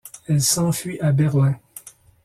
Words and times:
Elle 0.27 0.41
s'enfuit 0.41 0.99
à 0.99 1.11
Berlin. 1.11 1.59